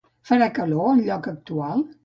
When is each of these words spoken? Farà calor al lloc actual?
Farà 0.29 0.47
calor 0.59 0.89
al 0.93 1.05
lloc 1.11 1.31
actual? 1.35 1.89